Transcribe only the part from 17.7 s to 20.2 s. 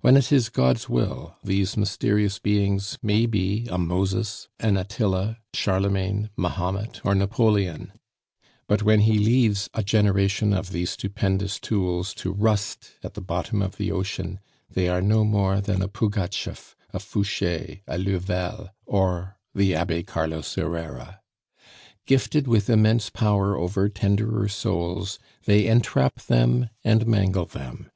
a Louvel, or the Abbe